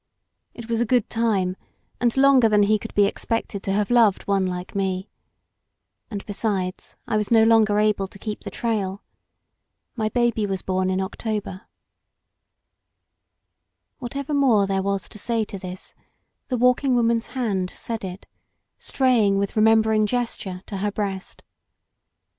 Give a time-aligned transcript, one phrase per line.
[0.55, 1.55] It was a good time,
[1.99, 5.11] and longer than he could be expected to have lov^d one like me.
[6.09, 9.03] And besides, I ww 90f LOST BORDERS no longer able to keep the trail.
[9.95, 11.67] My Mby was bom in October."
[13.99, 15.93] Whatever more there was to say to this,
[16.47, 18.25] the Walking Woman's hand said it,
[18.79, 21.43] straying with remembering gesture to her breast.